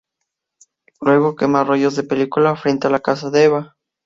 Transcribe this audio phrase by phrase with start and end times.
[1.01, 3.75] Luego quema rollos de película frente a la casa de Eva.